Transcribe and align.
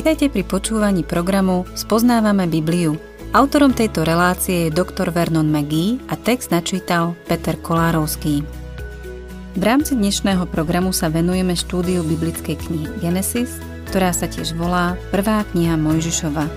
Vitajte 0.00 0.32
pri 0.32 0.48
počúvaní 0.48 1.04
programu 1.04 1.68
Spoznávame 1.76 2.48
Bibliu. 2.48 2.96
Autorom 3.36 3.76
tejto 3.76 4.00
relácie 4.00 4.64
je 4.64 4.72
dr. 4.72 5.12
Vernon 5.12 5.44
McGee 5.44 6.00
a 6.08 6.16
text 6.16 6.48
načítal 6.48 7.12
Peter 7.28 7.52
Kolárovský. 7.60 8.40
V 9.52 9.60
rámci 9.60 10.00
dnešného 10.00 10.48
programu 10.48 10.96
sa 10.96 11.12
venujeme 11.12 11.52
štúdiu 11.52 12.00
biblickej 12.00 12.56
knihy 12.56 12.88
Genesis, 13.04 13.60
ktorá 13.92 14.16
sa 14.16 14.24
tiež 14.24 14.56
volá 14.56 14.96
Prvá 15.12 15.44
kniha 15.52 15.76
Mojžišova. 15.76 16.48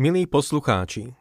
Milí 0.00 0.24
poslucháči, 0.24 1.12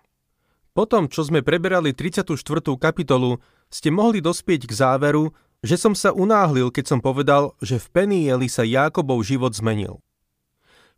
potom, 0.71 1.11
čo 1.11 1.27
sme 1.27 1.43
preberali 1.43 1.91
34. 1.91 2.31
kapitolu, 2.79 3.43
ste 3.67 3.91
mohli 3.91 4.23
dospieť 4.23 4.71
k 4.71 4.71
záveru, 4.71 5.35
že 5.61 5.77
som 5.77 5.93
sa 5.93 6.09
unáhlil, 6.09 6.73
keď 6.73 6.85
som 6.89 6.99
povedal, 6.99 7.53
že 7.61 7.77
v 7.77 7.87
Penieli 7.93 8.49
sa 8.49 8.65
Jákobov 8.65 9.21
život 9.21 9.53
zmenil. 9.53 10.01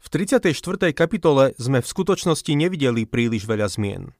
V 0.03 0.07
34. 0.11 0.51
kapitole 0.91 1.55
sme 1.55 1.79
v 1.79 1.87
skutočnosti 1.87 2.51
nevideli 2.51 3.07
príliš 3.07 3.47
veľa 3.47 3.67
zmien. 3.71 4.11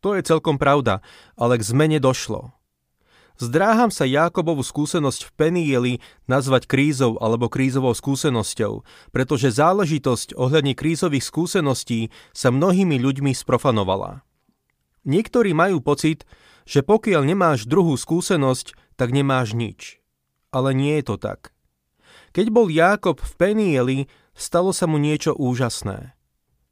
To 0.00 0.16
je 0.16 0.24
celkom 0.24 0.56
pravda, 0.56 1.04
ale 1.36 1.60
k 1.60 1.64
zmene 1.64 2.00
došlo. 2.00 2.56
Zdráham 3.40 3.88
sa 3.88 4.04
Jákobovú 4.04 4.60
skúsenosť 4.60 5.28
v 5.28 5.30
Penieli 5.32 5.94
nazvať 6.28 6.68
krízou 6.68 7.16
alebo 7.24 7.48
krízovou 7.48 7.96
skúsenosťou, 7.96 8.84
pretože 9.16 9.56
záležitosť 9.56 10.36
ohľadne 10.36 10.76
krízových 10.76 11.24
skúseností 11.24 12.12
sa 12.36 12.52
mnohými 12.52 13.00
ľuďmi 13.00 13.32
sprofanovala. 13.32 14.20
Niektorí 15.08 15.56
majú 15.56 15.80
pocit, 15.80 16.28
že 16.70 16.86
pokiaľ 16.86 17.26
nemáš 17.26 17.66
druhú 17.66 17.98
skúsenosť, 17.98 18.78
tak 18.94 19.10
nemáš 19.10 19.58
nič. 19.58 19.98
Ale 20.54 20.70
nie 20.70 21.02
je 21.02 21.04
to 21.10 21.16
tak. 21.18 21.50
Keď 22.30 22.46
bol 22.54 22.70
Jákob 22.70 23.18
v 23.18 23.32
Penieli, 23.34 23.98
stalo 24.38 24.70
sa 24.70 24.86
mu 24.86 25.02
niečo 25.02 25.34
úžasné. 25.34 26.14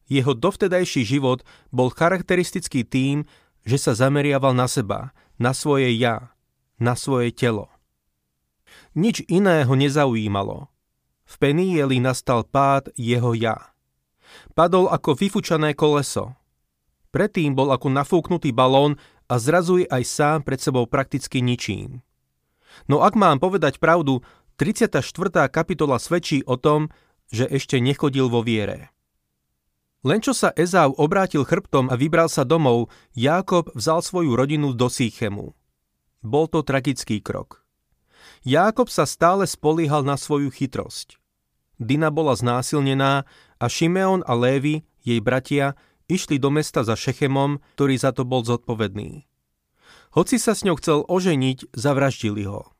Jeho 0.07 0.39
dovtedajší 0.39 1.03
život 1.03 1.43
bol 1.75 1.91
charakteristický 1.91 2.87
tým, 2.87 3.27
že 3.67 3.75
sa 3.75 3.93
zameriaval 3.99 4.55
na 4.55 4.71
seba, 4.71 5.11
na 5.35 5.51
svoje 5.51 5.91
ja, 5.99 6.31
na 6.79 6.95
svoje 6.95 7.35
telo. 7.35 7.67
Nič 8.95 9.27
iného 9.27 9.75
nezaujímalo. 9.75 10.71
V 11.27 11.35
Penieli 11.43 11.99
nastal 11.99 12.47
pád 12.47 12.95
jeho 12.95 13.35
ja. 13.35 13.75
Padol 14.55 14.87
ako 14.89 15.19
vyfučané 15.19 15.75
koleso. 15.75 16.39
Predtým 17.11 17.53
bol 17.59 17.75
ako 17.75 17.89
nafúknutý 17.93 18.55
balón 18.55 18.97
a 19.29 19.35
zrazuje 19.37 19.85
aj 19.87 20.03
sám 20.09 20.39
pred 20.43 20.59
sebou 20.59 20.89
prakticky 20.89 21.45
ničím. 21.45 22.01
No 22.89 23.05
ak 23.05 23.15
mám 23.15 23.39
povedať 23.39 23.77
pravdu, 23.79 24.25
34. 24.59 25.05
kapitola 25.53 26.01
svedčí 26.03 26.43
o 26.49 26.59
tom, 26.59 26.91
že 27.31 27.47
ešte 27.47 27.79
nechodil 27.79 28.27
vo 28.27 28.41
viere. 28.43 28.91
Len 30.07 30.23
čo 30.23 30.33
sa 30.33 30.55
Ezau 30.55 30.95
obrátil 30.95 31.43
chrbtom 31.43 31.91
a 31.91 31.95
vybral 31.99 32.31
sa 32.31 32.47
domov, 32.47 32.89
Jákob 33.19 33.75
vzal 33.75 34.01
svoju 34.01 34.35
rodinu 34.39 34.73
do 34.73 34.87
Sýchemu. 34.87 35.53
Bol 36.23 36.47
to 36.51 36.63
tragický 36.63 37.23
krok. 37.23 37.67
Jákob 38.47 38.89
sa 38.89 39.07
stále 39.07 39.47
spoliehal 39.47 40.07
na 40.07 40.15
svoju 40.15 40.55
chytrosť. 40.55 41.19
Dina 41.79 42.11
bola 42.11 42.35
znásilnená 42.35 43.27
a 43.59 43.67
Šimeon 43.67 44.23
a 44.27 44.35
Lévy, 44.35 44.87
jej 45.03 45.19
bratia, 45.23 45.79
išli 46.09 46.41
do 46.41 46.49
mesta 46.49 46.83
za 46.83 46.97
Šechemom, 46.97 47.61
ktorý 47.77 47.95
za 48.01 48.11
to 48.17 48.25
bol 48.25 48.43
zodpovedný. 48.43 49.29
Hoci 50.17 50.41
sa 50.41 50.57
s 50.57 50.65
ňou 50.65 50.81
chcel 50.81 51.05
oženiť, 51.05 51.77
zavraždili 51.77 52.49
ho. 52.49 52.73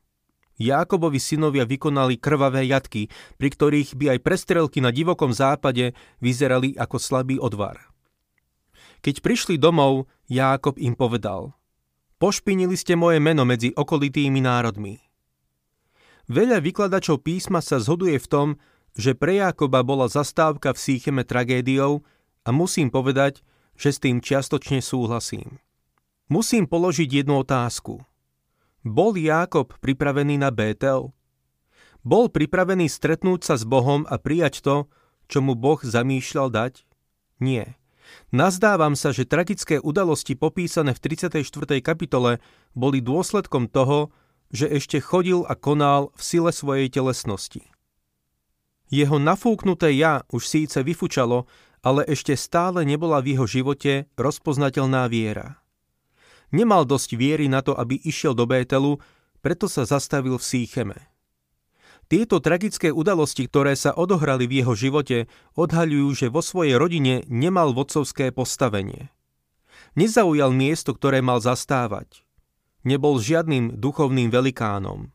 Jákobovi 0.59 1.23
synovia 1.23 1.63
vykonali 1.63 2.19
krvavé 2.19 2.67
jatky, 2.67 3.07
pri 3.39 3.47
ktorých 3.47 3.95
by 3.95 4.05
aj 4.17 4.19
prestrelky 4.19 4.83
na 4.83 4.91
divokom 4.91 5.31
západe 5.31 5.95
vyzerali 6.19 6.75
ako 6.75 6.99
slabý 6.99 7.39
odvar. 7.39 7.79
Keď 8.99 9.23
prišli 9.23 9.55
domov, 9.55 10.11
Jákob 10.27 10.75
im 10.75 10.99
povedal 10.99 11.55
Pošpinili 12.19 12.75
ste 12.75 12.99
moje 12.99 13.23
meno 13.23 13.47
medzi 13.47 13.71
okolitými 13.71 14.43
národmi. 14.43 14.99
Veľa 16.27 16.59
vykladačov 16.59 17.23
písma 17.23 17.63
sa 17.63 17.79
zhoduje 17.79 18.19
v 18.19 18.27
tom, 18.27 18.47
že 18.99 19.15
pre 19.15 19.39
Jákoba 19.39 19.79
bola 19.87 20.11
zastávka 20.11 20.75
v 20.75 20.83
Sýcheme 20.83 21.23
tragédiou 21.23 22.03
a 22.49 22.51
musím 22.51 22.89
povedať, 22.89 23.45
že 23.77 23.93
s 23.93 24.01
tým 24.01 24.25
čiastočne 24.25 24.81
súhlasím. 24.81 25.61
Musím 26.33 26.65
položiť 26.65 27.21
jednu 27.21 27.45
otázku. 27.45 28.01
Bol 28.81 29.13
Jákob 29.13 29.77
pripravený 29.77 30.41
na 30.41 30.49
Bétel? 30.49 31.13
Bol 32.01 32.33
pripravený 32.33 32.89
stretnúť 32.89 33.45
sa 33.45 33.53
s 33.53 33.69
Bohom 33.69 34.09
a 34.09 34.17
prijať 34.17 34.65
to, 34.65 34.89
čo 35.29 35.45
mu 35.45 35.53
Boh 35.53 35.77
zamýšľal 35.77 36.49
dať? 36.49 36.89
Nie. 37.37 37.77
Nazdávam 38.33 38.97
sa, 38.97 39.13
že 39.13 39.29
tragické 39.29 39.77
udalosti 39.77 40.33
popísané 40.33 40.97
v 40.97 41.13
34. 41.13 41.45
kapitole 41.85 42.41
boli 42.73 42.97
dôsledkom 42.97 43.69
toho, 43.69 44.09
že 44.49 44.65
ešte 44.65 44.97
chodil 44.97 45.45
a 45.45 45.53
konal 45.53 46.09
v 46.17 46.21
sile 46.25 46.49
svojej 46.49 46.89
telesnosti. 46.89 47.61
Jeho 48.89 49.21
nafúknuté 49.21 49.93
ja 49.93 50.25
už 50.33 50.49
síce 50.49 50.81
vyfučalo, 50.81 51.45
ale 51.79 52.03
ešte 52.07 52.35
stále 52.35 52.83
nebola 52.83 53.23
v 53.23 53.35
jeho 53.37 53.47
živote 53.47 54.07
rozpoznateľná 54.19 55.07
viera. 55.07 55.59
Nemal 56.49 56.83
dosť 56.83 57.15
viery 57.15 57.45
na 57.45 57.61
to, 57.61 57.77
aby 57.77 58.01
išiel 58.01 58.33
do 58.33 58.49
Bételu, 58.49 58.97
preto 59.39 59.69
sa 59.69 59.85
zastavil 59.85 60.35
v 60.35 60.43
Sýcheme. 60.43 60.97
Tieto 62.09 62.41
tragické 62.41 62.89
udalosti, 62.89 63.45
ktoré 63.45 63.77
sa 63.77 63.93
odohrali 63.93 64.49
v 64.49 64.65
jeho 64.65 64.73
živote, 64.73 65.29
odhaľujú, 65.53 66.07
že 66.17 66.27
vo 66.33 66.41
svojej 66.41 66.73
rodine 66.73 67.21
nemal 67.29 67.69
vodcovské 67.69 68.33
postavenie. 68.33 69.13
Nezaujal 69.93 70.49
miesto, 70.49 70.97
ktoré 70.97 71.21
mal 71.21 71.37
zastávať. 71.37 72.25
Nebol 72.81 73.21
žiadnym 73.21 73.77
duchovným 73.77 74.33
velikánom. 74.33 75.13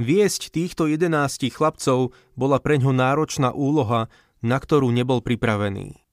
Viesť 0.00 0.52
týchto 0.52 0.88
jedenástich 0.88 1.56
chlapcov 1.56 2.16
bola 2.32 2.60
preňho 2.64 2.96
náročná 2.96 3.52
úloha, 3.52 4.08
na 4.46 4.62
ktorú 4.62 4.94
nebol 4.94 5.18
pripravený. 5.18 6.06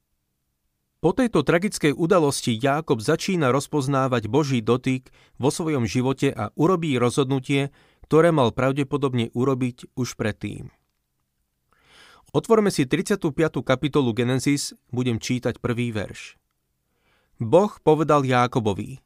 Po 1.04 1.12
tejto 1.14 1.46
tragickej 1.46 1.94
udalosti 1.94 2.58
Jákob 2.58 3.04
začína 3.04 3.54
rozpoznávať 3.54 4.32
Boží 4.32 4.64
dotyk 4.64 5.14
vo 5.38 5.54
svojom 5.54 5.86
živote 5.86 6.34
a 6.34 6.50
urobí 6.58 6.98
rozhodnutie, 6.98 7.70
ktoré 8.08 8.34
mal 8.34 8.56
pravdepodobne 8.56 9.30
urobiť 9.36 9.94
už 9.94 10.18
predtým. 10.18 10.74
Otvorme 12.34 12.74
si 12.74 12.90
35. 12.90 13.30
kapitolu 13.62 14.10
Genesis, 14.16 14.74
budem 14.90 15.22
čítať 15.22 15.62
prvý 15.62 15.94
verš. 15.94 16.42
Boh 17.38 17.70
povedal 17.84 18.26
Jákobovi, 18.26 19.04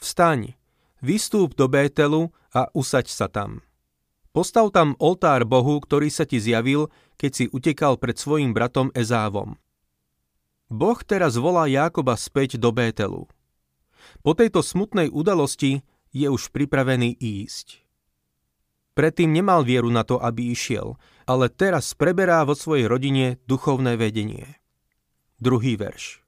vstaň, 0.00 0.58
vystúp 1.04 1.54
do 1.54 1.70
Bételu 1.70 2.32
a 2.50 2.72
usaď 2.74 3.06
sa 3.12 3.28
tam. 3.28 3.60
Postav 4.34 4.74
tam 4.74 4.98
oltár 4.98 5.46
Bohu, 5.46 5.78
ktorý 5.78 6.10
sa 6.10 6.26
ti 6.26 6.42
zjavil, 6.42 6.90
keď 7.16 7.30
si 7.32 7.44
utekal 7.50 7.98
pred 7.98 8.18
svojim 8.18 8.52
bratom 8.52 8.90
Ezávom. 8.94 9.56
Boh 10.72 10.98
teraz 11.04 11.36
volá 11.38 11.68
Jákoba 11.68 12.18
späť 12.18 12.56
do 12.58 12.72
Bételu. 12.72 13.28
Po 14.24 14.32
tejto 14.32 14.64
smutnej 14.64 15.12
udalosti 15.12 15.84
je 16.14 16.26
už 16.30 16.50
pripravený 16.50 17.14
ísť. 17.18 17.84
Predtým 18.94 19.34
nemal 19.34 19.66
vieru 19.66 19.90
na 19.90 20.06
to, 20.06 20.22
aby 20.22 20.54
išiel, 20.54 20.94
ale 21.26 21.50
teraz 21.50 21.98
preberá 21.98 22.46
vo 22.46 22.54
svojej 22.54 22.86
rodine 22.86 23.42
duchovné 23.50 23.98
vedenie. 23.98 24.62
Druhý 25.42 25.74
verš. 25.74 26.22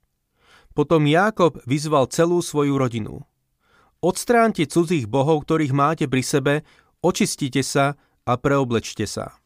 Potom 0.75 1.07
Jákob 1.07 1.63
vyzval 1.65 2.11
celú 2.11 2.43
svoju 2.43 2.77
rodinu. 2.77 3.25
Odstránte 4.03 4.67
cudzích 4.69 5.09
bohov, 5.09 5.47
ktorých 5.47 5.73
máte 5.73 6.05
pri 6.11 6.21
sebe, 6.21 6.55
očistite 7.01 7.65
sa 7.65 7.97
a 8.29 8.33
preoblečte 8.37 9.07
sa. 9.09 9.39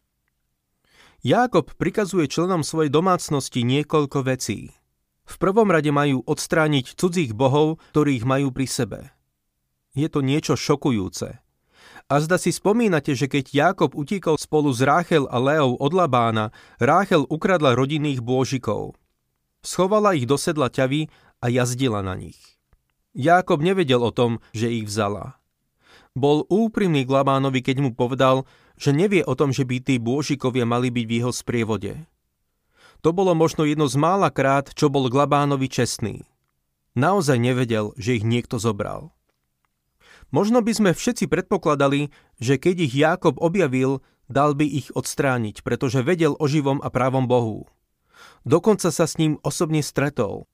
Jákob 1.20 1.76
prikazuje 1.76 2.32
členom 2.32 2.64
svojej 2.64 2.88
domácnosti 2.88 3.61
niekoľko 3.61 4.25
vecí. 4.25 4.72
V 5.28 5.34
prvom 5.37 5.69
rade 5.69 5.93
majú 5.93 6.25
odstrániť 6.25 6.96
cudzích 6.96 7.37
bohov, 7.37 7.76
ktorých 7.93 8.25
majú 8.25 8.49
pri 8.49 8.64
sebe. 8.64 9.00
Je 9.93 10.08
to 10.08 10.25
niečo 10.25 10.56
šokujúce. 10.56 11.37
A 12.11 12.14
zda 12.25 12.40
si 12.40 12.56
spomínate, 12.56 13.12
že 13.12 13.28
keď 13.28 13.52
Jákob 13.52 13.93
utíkal 14.00 14.40
spolu 14.40 14.72
s 14.72 14.81
Ráchel 14.81 15.28
a 15.28 15.37
Leou 15.37 15.76
od 15.76 15.93
Labána, 15.93 16.56
Ráchel 16.81 17.28
ukradla 17.28 17.76
rodinných 17.76 18.25
bôžikov. 18.25 18.96
Schovala 19.61 20.16
ich 20.16 20.25
do 20.25 20.40
sedla 20.40 20.73
ťavy 20.73 21.12
a 21.44 21.52
jazdila 21.52 22.00
na 22.00 22.16
nich. 22.16 22.40
Jákob 23.12 23.61
nevedel 23.61 24.00
o 24.00 24.08
tom, 24.08 24.40
že 24.56 24.73
ich 24.73 24.88
vzala. 24.88 25.37
Bol 26.16 26.49
úprimný 26.49 27.05
k 27.05 27.12
Labánovi, 27.12 27.61
keď 27.62 27.76
mu 27.84 27.90
povedal, 27.93 28.49
že 28.81 28.97
nevie 28.97 29.21
o 29.21 29.37
tom, 29.37 29.53
že 29.53 29.69
by 29.69 29.85
tí 29.85 30.00
bôžikovia 30.00 30.65
mali 30.65 30.88
byť 30.88 31.05
v 31.05 31.17
jeho 31.21 31.32
sprievode. 31.37 32.00
To 33.05 33.12
bolo 33.12 33.37
možno 33.37 33.69
jedno 33.69 33.85
z 33.85 34.00
mála 34.00 34.32
krát, 34.32 34.73
čo 34.73 34.88
bol 34.88 35.12
Glabánovi 35.12 35.69
čestný. 35.69 36.25
Naozaj 36.97 37.37
nevedel, 37.37 37.93
že 38.00 38.17
ich 38.17 38.25
niekto 38.25 38.56
zobral. 38.56 39.12
Možno 40.32 40.65
by 40.65 40.73
sme 40.73 40.91
všetci 40.97 41.29
predpokladali, 41.29 42.09
že 42.41 42.56
keď 42.56 42.77
ich 42.88 42.94
Jákob 42.97 43.37
objavil, 43.37 44.00
dal 44.31 44.56
by 44.56 44.65
ich 44.65 44.88
odstrániť, 44.94 45.61
pretože 45.61 46.06
vedel 46.06 46.38
o 46.38 46.47
živom 46.49 46.81
a 46.81 46.88
právom 46.88 47.29
Bohu. 47.29 47.69
Dokonca 48.49 48.88
sa 48.88 49.05
s 49.05 49.19
ním 49.21 49.37
osobne 49.44 49.85
stretol. 49.85 50.49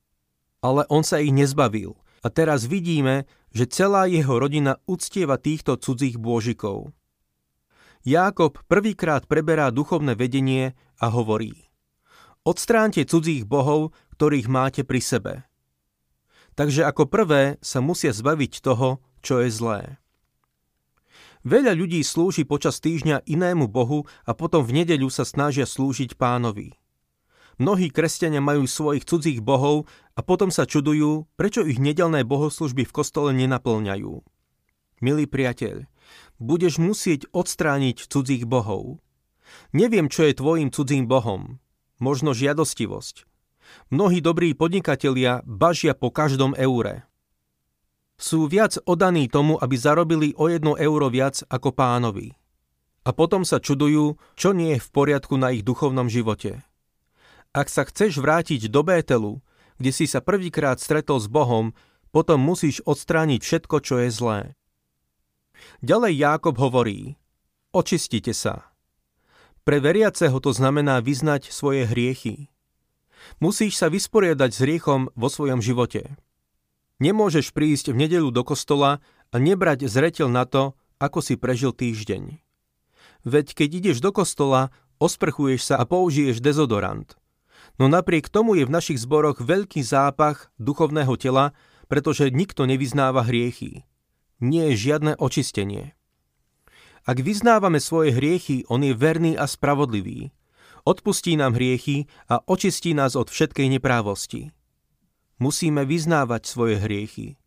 Ale 0.64 0.88
on 0.90 1.06
sa 1.06 1.22
ich 1.22 1.30
nezbavil. 1.30 1.94
A 2.24 2.32
teraz 2.32 2.66
vidíme, 2.66 3.28
že 3.54 3.70
celá 3.70 4.10
jeho 4.10 4.40
rodina 4.40 4.82
uctieva 4.88 5.38
týchto 5.38 5.78
cudzích 5.78 6.18
bôžikov. 6.18 6.90
Jákob 8.06 8.62
prvýkrát 8.70 9.26
preberá 9.26 9.74
duchovné 9.74 10.14
vedenie 10.14 10.78
a 11.02 11.10
hovorí 11.10 11.66
Odstránte 12.46 13.02
cudzích 13.02 13.42
bohov, 13.42 13.90
ktorých 14.14 14.46
máte 14.46 14.86
pri 14.86 15.02
sebe. 15.02 15.34
Takže 16.54 16.86
ako 16.86 17.10
prvé 17.10 17.58
sa 17.58 17.82
musia 17.82 18.14
zbaviť 18.14 18.62
toho, 18.62 19.02
čo 19.26 19.42
je 19.42 19.50
zlé. 19.50 19.98
Veľa 21.42 21.74
ľudí 21.74 21.98
slúži 22.06 22.46
počas 22.46 22.78
týždňa 22.78 23.26
inému 23.26 23.66
Bohu 23.66 24.06
a 24.22 24.38
potom 24.38 24.62
v 24.62 24.86
nedeľu 24.86 25.10
sa 25.10 25.26
snažia 25.26 25.66
slúžiť 25.66 26.14
pánovi. 26.14 26.78
Mnohí 27.58 27.90
kresťania 27.90 28.38
majú 28.38 28.70
svojich 28.70 29.02
cudzích 29.02 29.42
bohov 29.42 29.90
a 30.14 30.22
potom 30.22 30.54
sa 30.54 30.62
čudujú, 30.62 31.26
prečo 31.34 31.66
ich 31.66 31.82
nedelné 31.82 32.22
bohoslužby 32.22 32.86
v 32.86 32.94
kostole 32.94 33.34
nenaplňajú. 33.34 34.22
Milý 35.02 35.26
priateľ, 35.26 35.90
budeš 36.42 36.78
musieť 36.82 37.28
odstrániť 37.32 38.08
cudzích 38.08 38.44
bohov. 38.48 39.00
Neviem, 39.72 40.10
čo 40.10 40.26
je 40.26 40.38
tvojim 40.38 40.68
cudzím 40.74 41.06
bohom. 41.06 41.62
Možno 41.96 42.36
žiadostivosť. 42.36 43.24
Mnohí 43.90 44.22
dobrí 44.22 44.54
podnikatelia 44.54 45.42
bažia 45.46 45.96
po 45.96 46.12
každom 46.12 46.54
eure 46.54 47.06
sú 48.16 48.48
viac 48.48 48.80
odaní 48.88 49.28
tomu, 49.28 49.60
aby 49.60 49.76
zarobili 49.76 50.32
o 50.40 50.48
jedno 50.48 50.74
euro 50.76 51.12
viac 51.12 51.44
ako 51.52 51.72
pánovi. 51.72 52.32
A 53.06 53.14
potom 53.14 53.46
sa 53.46 53.62
čudujú, 53.62 54.18
čo 54.34 54.50
nie 54.50 54.76
je 54.76 54.82
v 54.82 54.90
poriadku 54.90 55.38
na 55.38 55.54
ich 55.54 55.62
duchovnom 55.62 56.10
živote. 56.10 56.64
Ak 57.54 57.70
sa 57.70 57.86
chceš 57.86 58.18
vrátiť 58.18 58.66
do 58.66 58.82
Bételu, 58.82 59.38
kde 59.78 59.92
si 59.94 60.10
sa 60.10 60.24
prvýkrát 60.24 60.80
stretol 60.82 61.22
s 61.22 61.30
Bohom, 61.30 61.76
potom 62.10 62.40
musíš 62.40 62.82
odstrániť 62.82 63.40
všetko, 63.44 63.76
čo 63.84 63.94
je 64.02 64.08
zlé. 64.10 64.40
Ďalej 65.84 66.12
Jákob 66.18 66.56
hovorí, 66.58 67.20
očistite 67.72 68.32
sa. 68.32 68.72
Pre 69.66 69.82
veriaceho 69.82 70.38
to 70.38 70.54
znamená 70.54 71.02
vyznať 71.02 71.50
svoje 71.50 71.90
hriechy. 71.90 72.48
Musíš 73.42 73.82
sa 73.82 73.90
vysporiadať 73.90 74.50
s 74.54 74.62
hriechom 74.62 75.10
vo 75.18 75.28
svojom 75.28 75.58
živote. 75.58 76.14
Nemôžeš 77.02 77.50
prísť 77.52 77.92
v 77.92 78.06
nedelu 78.06 78.30
do 78.30 78.46
kostola 78.46 79.02
a 79.34 79.36
nebrať 79.36 79.90
zreteľ 79.90 80.28
na 80.30 80.46
to, 80.46 80.78
ako 80.96 81.20
si 81.20 81.36
prežil 81.36 81.74
týždeň. 81.74 82.40
Veď 83.26 83.46
keď 83.52 83.68
ideš 83.82 83.98
do 83.98 84.14
kostola, 84.14 84.70
osprchuješ 85.02 85.74
sa 85.74 85.82
a 85.82 85.84
použiješ 85.84 86.38
dezodorant. 86.40 87.18
No 87.76 87.90
napriek 87.90 88.32
tomu 88.32 88.56
je 88.56 88.64
v 88.64 88.72
našich 88.72 89.02
zboroch 89.02 89.42
veľký 89.42 89.84
zápach 89.84 90.48
duchovného 90.56 91.12
tela, 91.20 91.52
pretože 91.90 92.32
nikto 92.32 92.64
nevyznáva 92.64 93.26
hriechy. 93.26 93.84
Nie 94.42 94.72
je 94.72 94.92
žiadne 94.92 95.16
očistenie. 95.16 95.96
Ak 97.06 97.22
vyznávame 97.22 97.78
svoje 97.78 98.12
hriechy, 98.12 98.66
on 98.66 98.82
je 98.82 98.92
verný 98.92 99.38
a 99.38 99.46
spravodlivý. 99.46 100.34
Odpustí 100.82 101.38
nám 101.38 101.54
hriechy 101.54 102.10
a 102.26 102.42
očistí 102.44 102.92
nás 102.92 103.14
od 103.14 103.30
všetkej 103.30 103.78
neprávosti. 103.78 104.50
Musíme 105.38 105.86
vyznávať 105.86 106.42
svoje 106.44 106.76
hriechy. 106.82 107.38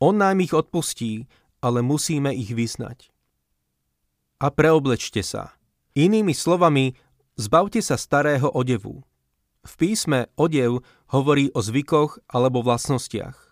On 0.00 0.16
nám 0.16 0.40
ich 0.40 0.56
odpustí, 0.56 1.28
ale 1.60 1.80
musíme 1.84 2.32
ich 2.32 2.52
vyznať. 2.52 3.12
A 4.40 4.52
preoblečte 4.52 5.24
sa. 5.24 5.56
Inými 5.96 6.36
slovami, 6.36 6.92
zbavte 7.40 7.80
sa 7.80 7.96
starého 7.96 8.52
odevu. 8.52 9.00
V 9.64 9.72
písme 9.80 10.28
odev 10.36 10.84
hovorí 11.10 11.48
o 11.56 11.60
zvykoch 11.64 12.20
alebo 12.28 12.60
vlastnostiach. 12.60 13.45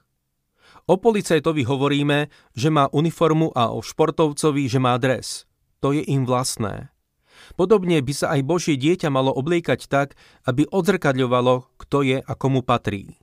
O 0.84 1.00
policajtovi 1.00 1.64
hovoríme, 1.64 2.28
že 2.52 2.68
má 2.68 2.92
uniformu 2.92 3.48
a 3.56 3.72
o 3.72 3.80
športovcovi, 3.80 4.68
že 4.68 4.76
má 4.76 5.00
dres. 5.00 5.48
To 5.80 5.96
je 5.96 6.04
im 6.04 6.28
vlastné. 6.28 6.92
Podobne 7.56 8.04
by 8.04 8.12
sa 8.12 8.36
aj 8.36 8.40
Božie 8.44 8.76
dieťa 8.76 9.08
malo 9.08 9.32
obliekať 9.32 9.88
tak, 9.88 10.16
aby 10.44 10.68
odzrkadľovalo, 10.68 11.80
kto 11.80 11.98
je 12.04 12.18
a 12.20 12.32
komu 12.36 12.60
patrí. 12.60 13.16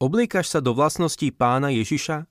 Obliekaš 0.00 0.56
sa 0.56 0.60
do 0.64 0.72
vlastností 0.72 1.28
pána 1.28 1.68
Ježiša? 1.68 2.24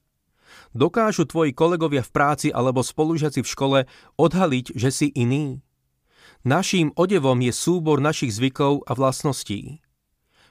Dokážu 0.73 1.29
tvoji 1.29 1.53
kolegovia 1.53 2.01
v 2.01 2.09
práci 2.09 2.47
alebo 2.49 2.81
spolužiaci 2.81 3.45
v 3.45 3.51
škole 3.53 3.79
odhaliť, 4.17 4.73
že 4.73 4.89
si 4.89 5.07
iný? 5.13 5.61
Naším 6.41 6.89
odevom 6.97 7.37
je 7.45 7.53
súbor 7.53 8.01
našich 8.01 8.33
zvykov 8.33 8.81
a 8.89 8.97
vlastností. 8.97 9.85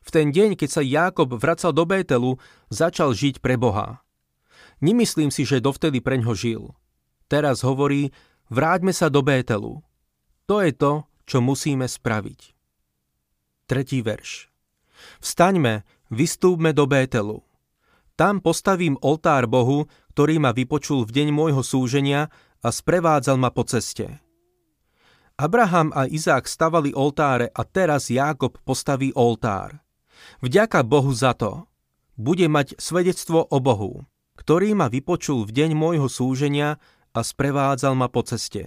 V 0.09 0.11
ten 0.11 0.33
deň, 0.33 0.57
keď 0.57 0.71
sa 0.73 0.81
Jákob 0.81 1.37
vracal 1.37 1.77
do 1.77 1.85
Bételu, 1.85 2.41
začal 2.73 3.13
žiť 3.13 3.45
pre 3.45 3.61
Boha. 3.61 4.01
Nemyslím 4.81 5.29
si, 5.29 5.45
že 5.45 5.61
dovtedy 5.61 6.01
preňho 6.01 6.33
žil. 6.33 6.73
Teraz 7.29 7.61
hovorí, 7.61 8.09
vráťme 8.49 8.97
sa 8.97 9.13
do 9.13 9.21
Bételu. 9.21 9.85
To 10.49 10.65
je 10.65 10.73
to, 10.73 11.05
čo 11.29 11.45
musíme 11.45 11.85
spraviť. 11.85 12.57
Tretí 13.69 14.01
verš. 14.01 14.49
Vstaňme, 15.21 15.85
Vystúpme 16.09 16.73
do 16.73 16.89
Bételu. 16.89 17.45
Tam 18.17 18.41
postavím 18.41 18.97
oltár 19.05 19.45
Bohu, 19.45 19.93
ktorý 20.17 20.41
ma 20.41 20.57
vypočul 20.57 21.05
v 21.05 21.13
deň 21.13 21.29
môjho 21.37 21.61
súženia 21.61 22.33
a 22.65 22.69
sprevádzal 22.73 23.37
ma 23.37 23.53
po 23.53 23.69
ceste. 23.69 24.25
Abraham 25.37 25.93
a 25.93 26.09
Izák 26.09 26.49
stavali 26.49 26.97
oltáre 26.97 27.53
a 27.53 27.63
teraz 27.63 28.09
Jákob 28.09 28.59
postaví 28.65 29.13
oltár. 29.15 29.79
Vďaka 30.44 30.82
Bohu 30.85 31.11
za 31.15 31.32
to. 31.35 31.67
Bude 32.19 32.50
mať 32.50 32.75
svedectvo 32.82 33.47
o 33.47 33.59
Bohu, 33.62 34.03
ktorý 34.35 34.75
ma 34.75 34.91
vypočul 34.91 35.47
v 35.47 35.55
deň 35.55 35.70
môjho 35.79 36.11
súženia 36.11 36.82
a 37.15 37.20
sprevádzal 37.23 37.94
ma 37.94 38.11
po 38.11 38.26
ceste. 38.26 38.67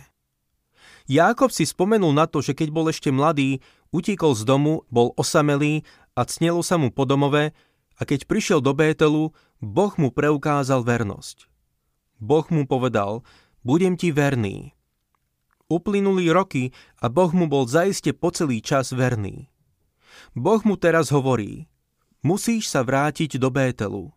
Jákob 1.12 1.52
si 1.52 1.68
spomenul 1.68 2.16
na 2.16 2.24
to, 2.24 2.40
že 2.40 2.56
keď 2.56 2.72
bol 2.72 2.88
ešte 2.88 3.12
mladý, 3.12 3.60
utíkol 3.92 4.32
z 4.40 4.48
domu, 4.48 4.88
bol 4.88 5.12
osamelý 5.20 5.84
a 6.16 6.24
cnelo 6.24 6.64
sa 6.64 6.80
mu 6.80 6.96
po 6.96 7.04
domove 7.04 7.52
a 8.00 8.02
keď 8.08 8.24
prišiel 8.24 8.64
do 8.64 8.72
Bételu, 8.72 9.36
Boh 9.60 9.94
mu 10.00 10.10
preukázal 10.16 10.88
vernosť. 10.88 11.52
Boh 12.24 12.48
mu 12.48 12.64
povedal, 12.64 13.28
budem 13.68 14.00
ti 14.00 14.16
verný. 14.16 14.72
Uplynuli 15.68 16.32
roky 16.32 16.72
a 17.04 17.12
Boh 17.12 17.36
mu 17.36 17.52
bol 17.52 17.68
zaiste 17.68 18.16
po 18.16 18.32
celý 18.32 18.64
čas 18.64 18.96
verný. 18.96 19.51
Boh 20.38 20.62
mu 20.64 20.76
teraz 20.78 21.10
hovorí, 21.10 21.68
musíš 22.22 22.70
sa 22.72 22.86
vrátiť 22.86 23.38
do 23.42 23.50
Bételu. 23.50 24.14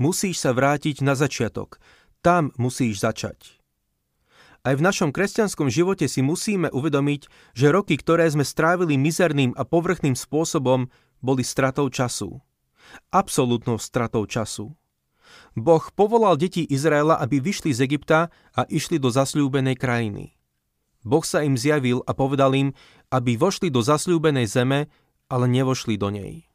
Musíš 0.00 0.40
sa 0.40 0.56
vrátiť 0.56 1.04
na 1.04 1.12
začiatok. 1.12 1.76
Tam 2.24 2.56
musíš 2.56 3.04
začať. 3.04 3.60
Aj 4.60 4.76
v 4.76 4.84
našom 4.84 5.08
kresťanskom 5.08 5.72
živote 5.72 6.04
si 6.04 6.20
musíme 6.20 6.68
uvedomiť, 6.68 7.28
že 7.56 7.72
roky, 7.72 7.96
ktoré 7.96 8.28
sme 8.28 8.44
strávili 8.44 9.00
mizerným 9.00 9.56
a 9.56 9.64
povrchným 9.64 10.12
spôsobom, 10.12 10.92
boli 11.24 11.40
stratou 11.40 11.88
času. 11.88 12.40
Absolutnou 13.08 13.80
stratou 13.80 14.28
času. 14.28 14.76
Boh 15.56 15.84
povolal 15.96 16.36
deti 16.36 16.66
Izraela, 16.68 17.16
aby 17.20 17.40
vyšli 17.40 17.72
z 17.72 17.88
Egypta 17.88 18.28
a 18.52 18.68
išli 18.68 19.00
do 19.00 19.08
zasľúbenej 19.08 19.80
krajiny. 19.80 20.36
Boh 21.00 21.24
sa 21.24 21.40
im 21.40 21.56
zjavil 21.56 22.04
a 22.04 22.12
povedal 22.12 22.52
im, 22.52 22.76
aby 23.08 23.40
vošli 23.40 23.72
do 23.72 23.80
zasľúbenej 23.80 24.44
zeme, 24.44 24.92
ale 25.30 25.46
nevošli 25.46 25.94
do 25.94 26.10
nej. 26.10 26.50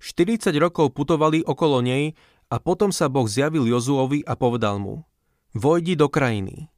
40 0.00 0.56
rokov 0.56 0.96
putovali 0.96 1.44
okolo 1.44 1.84
nej 1.84 2.16
a 2.48 2.56
potom 2.56 2.88
sa 2.88 3.12
Boh 3.12 3.28
zjavil 3.28 3.68
Jozuovi 3.68 4.24
a 4.24 4.32
povedal 4.34 4.80
mu, 4.80 5.04
vojdi 5.52 5.94
do 5.94 6.08
krajiny. 6.08 6.72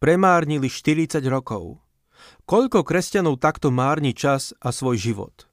Premárnili 0.00 0.72
40 0.72 1.20
rokov. 1.28 1.84
Koľko 2.48 2.82
kresťanov 2.82 3.38
takto 3.38 3.68
márni 3.68 4.16
čas 4.16 4.56
a 4.58 4.72
svoj 4.72 4.96
život? 4.96 5.46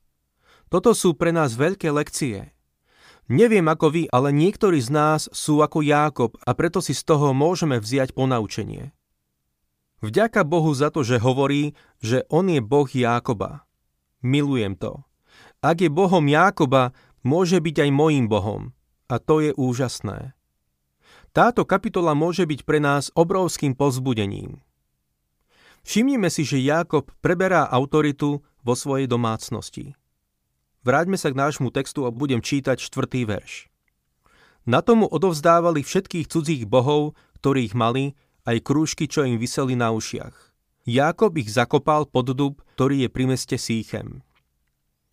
Toto 0.72 0.96
sú 0.98 1.14
pre 1.14 1.30
nás 1.30 1.54
veľké 1.54 1.92
lekcie. 1.94 2.56
Neviem 3.26 3.66
ako 3.66 3.90
vy, 3.90 4.04
ale 4.14 4.30
niektorí 4.30 4.78
z 4.78 4.94
nás 4.94 5.22
sú 5.34 5.66
ako 5.66 5.82
Jákob 5.82 6.38
a 6.46 6.54
preto 6.54 6.78
si 6.78 6.94
z 6.94 7.02
toho 7.06 7.34
môžeme 7.34 7.82
vziať 7.82 8.14
ponaučenie. 8.14 8.94
Vďaka 10.06 10.46
Bohu 10.46 10.70
za 10.78 10.94
to, 10.94 11.02
že 11.02 11.18
hovorí, 11.18 11.74
že 11.98 12.22
On 12.30 12.46
je 12.46 12.62
Boh 12.62 12.86
Jákoba. 12.86 13.65
Milujem 14.26 14.74
to. 14.74 15.06
Ak 15.62 15.86
je 15.86 15.90
Bohom 15.94 16.26
Jákoba, 16.26 16.98
môže 17.22 17.62
byť 17.62 17.86
aj 17.86 17.92
mojím 17.94 18.26
Bohom. 18.26 18.74
A 19.06 19.22
to 19.22 19.38
je 19.38 19.54
úžasné. 19.54 20.34
Táto 21.30 21.62
kapitola 21.62 22.18
môže 22.18 22.42
byť 22.50 22.66
pre 22.66 22.82
nás 22.82 23.14
obrovským 23.14 23.78
pozbudením. 23.78 24.66
Všimnime 25.86 26.34
si, 26.34 26.42
že 26.42 26.58
Jákob 26.58 27.14
preberá 27.22 27.70
autoritu 27.70 28.42
vo 28.66 28.74
svojej 28.74 29.06
domácnosti. 29.06 29.94
Vráťme 30.82 31.22
sa 31.22 31.30
k 31.30 31.38
nášmu 31.38 31.70
textu 31.70 32.10
a 32.10 32.14
budem 32.14 32.42
čítať 32.42 32.82
štvrtý 32.82 33.30
verš. 33.30 33.70
Na 34.66 34.82
tomu 34.82 35.06
odovzdávali 35.06 35.86
všetkých 35.86 36.26
cudzích 36.26 36.66
bohov, 36.66 37.14
ktorých 37.38 37.78
mali, 37.78 38.18
aj 38.50 38.66
krúžky, 38.66 39.06
čo 39.06 39.22
im 39.22 39.38
vyseli 39.38 39.78
na 39.78 39.94
ušiach. 39.94 40.34
Jákob 40.86 41.42
ich 41.42 41.50
zakopal 41.50 42.06
pod 42.06 42.38
dub, 42.38 42.62
ktorý 42.78 43.06
je 43.06 43.10
pri 43.10 43.26
meste 43.26 43.58
Sýchem. 43.58 44.22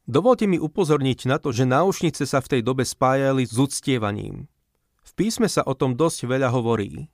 Dovolte 0.05 0.45
mi 0.45 0.61
upozorniť 0.61 1.25
na 1.25 1.41
to, 1.41 1.49
že 1.49 1.65
náušnice 1.65 2.29
sa 2.29 2.45
v 2.45 2.51
tej 2.53 2.61
dobe 2.61 2.85
spájali 2.85 3.49
s 3.49 3.57
uctievaním. 3.57 4.53
V 5.01 5.11
písme 5.17 5.49
sa 5.49 5.65
o 5.65 5.73
tom 5.73 5.97
dosť 5.97 6.29
veľa 6.29 6.53
hovorí. 6.53 7.09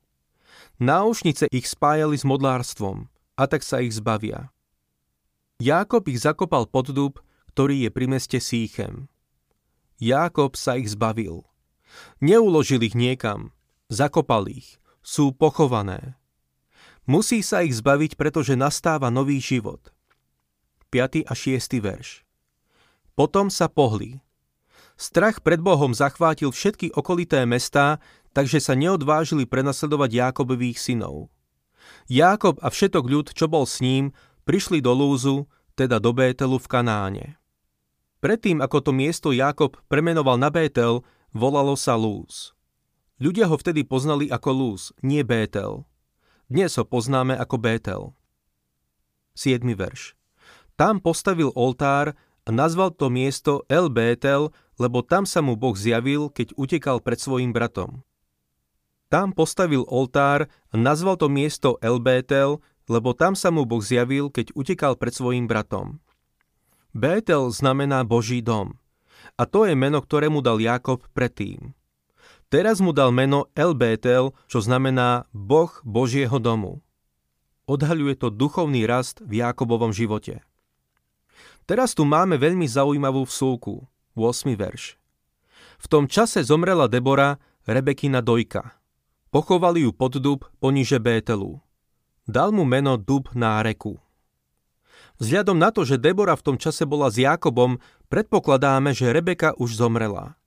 Náušnice 0.83 1.47
ich 1.55 1.71
spájali 1.71 2.19
s 2.19 2.27
modlárstvom 2.27 3.07
a 3.39 3.43
tak 3.47 3.63
sa 3.63 3.79
ich 3.79 3.95
zbavia. 3.95 4.51
Jákob 5.63 6.11
ich 6.11 6.19
zakopal 6.19 6.67
pod 6.67 6.91
dub, 6.91 7.23
ktorý 7.55 7.87
je 7.87 7.91
pri 7.95 8.11
meste 8.11 8.43
Sýchem. 8.43 9.07
Jákob 10.03 10.59
sa 10.59 10.75
ich 10.75 10.91
zbavil. 10.91 11.47
Neuložil 12.19 12.83
ich 12.83 12.99
niekam, 12.99 13.55
zakopal 13.87 14.51
ich, 14.51 14.83
sú 15.07 15.31
pochované. 15.31 16.18
Musí 17.09 17.41
sa 17.41 17.65
ich 17.65 17.73
zbaviť, 17.73 18.21
pretože 18.21 18.53
nastáva 18.53 19.09
nový 19.09 19.41
život. 19.41 19.81
5. 20.93 21.25
a 21.25 21.33
6. 21.33 21.81
verš. 21.81 22.21
Potom 23.17 23.49
sa 23.49 23.65
pohli. 23.65 24.21
Strach 25.01 25.41
pred 25.41 25.57
Bohom 25.57 25.97
zachvátil 25.97 26.53
všetky 26.53 26.93
okolité 26.93 27.49
mestá, 27.49 27.97
takže 28.37 28.61
sa 28.61 28.77
neodvážili 28.77 29.49
prenasledovať 29.49 30.11
Jákobových 30.21 30.77
synov. 30.77 31.33
Jákob 32.13 32.61
a 32.61 32.69
všetok 32.69 33.05
ľud, 33.09 33.27
čo 33.33 33.49
bol 33.49 33.65
s 33.65 33.81
ním, 33.81 34.13
prišli 34.45 34.85
do 34.85 34.93
Lúzu, 34.93 35.49
teda 35.81 35.97
do 35.97 36.13
Bételu 36.13 36.61
v 36.61 36.69
Kanáne. 36.69 37.27
Predtým, 38.21 38.61
ako 38.61 38.85
to 38.85 38.93
miesto 38.93 39.33
Jákob 39.33 39.81
premenoval 39.89 40.37
na 40.37 40.53
Bétel, 40.53 41.01
volalo 41.33 41.73
sa 41.73 41.97
Lúz. 41.97 42.53
Ľudia 43.17 43.49
ho 43.49 43.57
vtedy 43.57 43.81
poznali 43.89 44.29
ako 44.29 44.51
Lúz, 44.53 44.93
nie 45.01 45.25
Bétel. 45.25 45.88
Dnes 46.49 46.81
ho 46.81 46.85
poznáme 46.89 47.37
ako 47.37 47.61
Bétel. 47.61 48.03
7. 49.37 49.69
verš. 49.69 50.17
Tam 50.81 50.97
postavil 50.97 51.53
oltár 51.53 52.17
a 52.17 52.49
nazval 52.49 52.97
to 52.97 53.13
miesto 53.13 53.69
El 53.69 53.93
Bétel, 53.93 54.49
lebo 54.81 55.05
tam 55.05 55.29
sa 55.29 55.45
mu 55.45 55.61
Boh 55.61 55.77
zjavil, 55.77 56.33
keď 56.33 56.57
utekal 56.57 57.05
pred 57.05 57.21
svojim 57.21 57.53
bratom. 57.53 58.01
Tam 59.13 59.37
postavil 59.37 59.85
oltár 59.93 60.49
a 60.73 60.75
nazval 60.81 61.21
to 61.21 61.29
miesto 61.29 61.77
El 61.85 62.01
Bétel, 62.01 62.65
lebo 62.89 63.13
tam 63.13 63.37
sa 63.37 63.53
mu 63.53 63.69
Boh 63.69 63.85
zjavil, 63.85 64.33
keď 64.33 64.57
utekal 64.57 64.97
pred 64.97 65.13
svojim 65.13 65.45
bratom. 65.45 66.01
Bétel 66.97 67.53
znamená 67.53 68.09
Boží 68.09 68.41
dom. 68.41 68.81
A 69.37 69.45
to 69.45 69.69
je 69.69 69.77
meno, 69.77 70.01
ktoré 70.01 70.33
mu 70.33 70.41
dal 70.41 70.65
Jakob 70.65 71.05
predtým. 71.13 71.77
Teraz 72.49 72.81
mu 72.81 72.97
dal 72.97 73.13
meno 73.13 73.53
El 73.53 73.77
Bétel, 73.77 74.33
čo 74.49 74.65
znamená 74.65 75.29
Boh 75.37 75.69
Božieho 75.85 76.41
domu. 76.41 76.81
Odhaľuje 77.69 78.17
to 78.17 78.33
duchovný 78.33 78.89
rast 78.89 79.21
v 79.21 79.45
Jakobovom 79.45 79.93
živote. 79.93 80.41
Teraz 81.69 81.93
tu 81.93 82.09
máme 82.09 82.41
veľmi 82.41 82.65
zaujímavú 82.65 83.29
vsúku, 83.29 83.85
8. 84.17 84.57
verš. 84.57 84.97
V 85.77 85.87
tom 85.93 86.09
čase 86.09 86.41
zomrela 86.41 86.89
Debora, 86.89 87.37
Rebekina 87.69 88.25
dojka. 88.25 88.73
Pochovali 89.29 89.85
ju 89.85 89.93
pod 89.93 90.17
dub 90.17 90.49
poniže 90.57 90.97
Bételu. 90.97 91.61
Dal 92.25 92.49
mu 92.57 92.65
meno 92.65 92.97
Dub 92.97 93.29
na 93.37 93.61
reku. 93.61 94.01
Vzhľadom 95.21 95.61
na 95.61 95.69
to, 95.69 95.85
že 95.85 96.01
Debora 96.01 96.33
v 96.33 96.45
tom 96.49 96.57
čase 96.57 96.89
bola 96.89 97.13
s 97.13 97.21
Jakobom, 97.21 97.77
predpokladáme, 98.09 98.97
že 98.97 99.13
Rebeka 99.13 99.53
už 99.61 99.77
zomrela. 99.77 100.38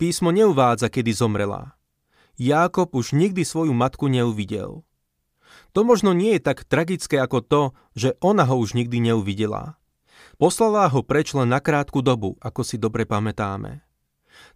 Písmo 0.00 0.32
neuvádza, 0.32 0.88
kedy 0.88 1.12
zomrela. 1.12 1.76
Jákob 2.40 2.96
už 2.96 3.12
nikdy 3.12 3.44
svoju 3.44 3.76
matku 3.76 4.08
neuvidel. 4.08 4.80
To 5.76 5.84
možno 5.84 6.16
nie 6.16 6.40
je 6.40 6.40
tak 6.40 6.64
tragické 6.64 7.20
ako 7.20 7.44
to, 7.44 7.62
že 7.92 8.16
ona 8.24 8.48
ho 8.48 8.56
už 8.56 8.72
nikdy 8.72 8.96
neuvidela. 8.96 9.76
Poslala 10.40 10.88
ho 10.88 11.04
preč 11.04 11.36
len 11.36 11.52
na 11.52 11.60
krátku 11.60 12.00
dobu, 12.00 12.40
ako 12.40 12.64
si 12.64 12.80
dobre 12.80 13.04
pamätáme. 13.04 13.84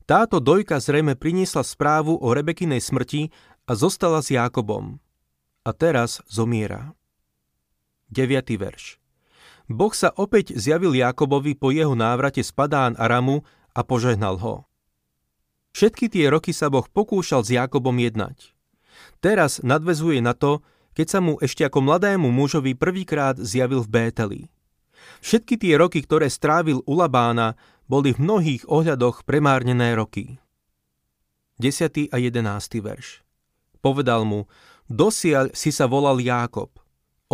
Táto 0.08 0.40
dojka 0.40 0.80
zrejme 0.80 1.12
priniesla 1.12 1.60
správu 1.60 2.16
o 2.16 2.32
Rebekinej 2.32 2.80
smrti 2.80 3.28
a 3.68 3.76
zostala 3.76 4.24
s 4.24 4.32
Jákobom. 4.32 4.96
A 5.60 5.70
teraz 5.76 6.24
zomiera. 6.24 6.96
9. 8.08 8.48
verš 8.56 8.96
Boh 9.68 9.92
sa 9.92 10.08
opäť 10.16 10.56
zjavil 10.56 10.96
Jakobovi 10.96 11.52
po 11.52 11.68
jeho 11.68 11.92
návrate 11.92 12.40
z 12.40 12.48
Padán 12.48 12.96
Aramu 12.96 13.44
a 13.76 13.84
požehnal 13.84 14.40
ho. 14.40 14.64
Všetky 15.74 16.06
tie 16.06 16.30
roky 16.30 16.54
sa 16.54 16.70
Boh 16.70 16.86
pokúšal 16.86 17.42
s 17.42 17.50
Jakobom 17.50 17.98
jednať. 17.98 18.54
Teraz 19.18 19.58
nadvezuje 19.60 20.22
na 20.22 20.32
to, 20.32 20.62
keď 20.94 21.06
sa 21.10 21.18
mu 21.18 21.34
ešte 21.42 21.66
ako 21.66 21.82
mladému 21.82 22.30
mužovi 22.30 22.78
prvýkrát 22.78 23.34
zjavil 23.34 23.82
v 23.82 23.90
Bételi. 23.90 24.42
Všetky 25.18 25.58
tie 25.58 25.74
roky, 25.74 26.06
ktoré 26.06 26.30
strávil 26.30 26.78
u 26.86 26.94
Labána, 26.94 27.58
boli 27.90 28.14
v 28.14 28.22
mnohých 28.22 28.62
ohľadoch 28.70 29.26
premárnené 29.26 29.98
roky. 29.98 30.38
10. 31.58 32.14
a 32.14 32.16
11. 32.22 32.40
verš 32.78 33.26
Povedal 33.82 34.22
mu, 34.22 34.46
dosiaľ 34.86 35.52
si 35.52 35.74
sa 35.74 35.90
volal 35.90 36.22
Jákob, 36.22 36.70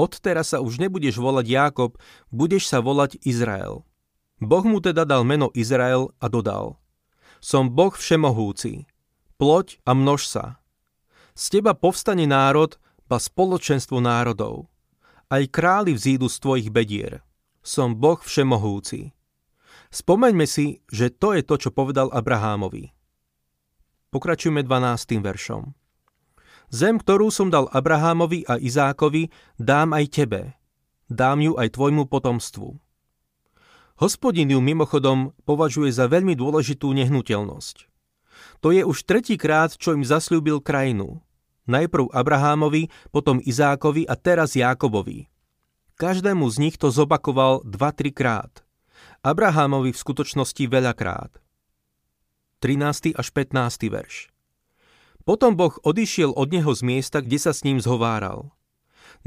Odteraz 0.00 0.56
sa 0.56 0.64
už 0.64 0.80
nebudeš 0.80 1.20
volať 1.20 1.46
Jákob, 1.50 1.98
budeš 2.32 2.70
sa 2.70 2.80
volať 2.80 3.18
Izrael. 3.26 3.84
Boh 4.40 4.64
mu 4.64 4.80
teda 4.80 5.04
dal 5.04 5.26
meno 5.28 5.52
Izrael 5.52 6.08
a 6.16 6.30
dodal. 6.32 6.80
Som 7.40 7.72
Boh 7.72 7.92
všemohúci. 7.96 8.84
Ploď 9.40 9.80
a 9.88 9.96
množ 9.96 10.28
sa. 10.28 10.60
Z 11.32 11.56
teba 11.56 11.72
povstane 11.72 12.28
národ, 12.28 12.76
ba 13.08 13.16
spoločenstvo 13.16 13.98
národov. 13.98 14.68
Aj 15.32 15.40
králi 15.48 15.96
vzídu 15.96 16.28
z 16.28 16.36
tvojich 16.36 16.68
bedier. 16.68 17.24
Som 17.64 17.96
Boh 17.96 18.20
všemohúci. 18.20 19.16
Spomeňme 19.90 20.44
si, 20.44 20.84
že 20.92 21.08
to 21.08 21.32
je 21.32 21.42
to, 21.42 21.56
čo 21.56 21.70
povedal 21.72 22.12
Abrahámovi. 22.12 22.92
Pokračujeme 24.12 24.60
12. 24.62 25.18
veršom. 25.24 25.72
Zem, 26.70 27.02
ktorú 27.02 27.34
som 27.34 27.50
dal 27.50 27.66
Abrahámovi 27.72 28.46
a 28.46 28.60
Izákovi, 28.60 29.32
dám 29.58 29.90
aj 29.96 30.04
tebe. 30.12 30.42
Dám 31.10 31.42
ju 31.42 31.58
aj 31.58 31.74
tvojmu 31.74 32.06
potomstvu. 32.06 32.89
Hospodin 34.00 34.48
ju 34.48 34.64
mimochodom 34.64 35.36
považuje 35.44 35.92
za 35.92 36.08
veľmi 36.08 36.32
dôležitú 36.32 36.88
nehnuteľnosť. 36.88 37.84
To 38.64 38.72
je 38.72 38.80
už 38.80 39.04
tretíkrát, 39.04 39.76
čo 39.76 39.92
im 39.92 40.08
zasľúbil 40.08 40.64
krajinu. 40.64 41.20
Najprv 41.68 42.08
Abrahámovi, 42.08 42.88
potom 43.12 43.44
Izákovi 43.44 44.08
a 44.08 44.16
teraz 44.16 44.56
Jákobovi. 44.56 45.28
Každému 46.00 46.48
z 46.48 46.56
nich 46.64 46.76
to 46.80 46.88
zopakoval 46.88 47.60
2-3 47.68 48.08
krát. 48.16 48.64
Abrahámovi 49.20 49.92
v 49.92 50.00
skutočnosti 50.00 50.64
veľakrát. 50.64 51.36
13. 52.64 53.12
až 53.12 53.28
15. 53.36 53.84
verš. 53.92 54.32
Potom 55.28 55.60
Boh 55.60 55.76
odišiel 55.84 56.32
od 56.32 56.48
neho 56.48 56.72
z 56.72 56.80
miesta, 56.88 57.20
kde 57.20 57.36
sa 57.36 57.52
s 57.52 57.68
ním 57.68 57.76
zhováral. 57.76 58.48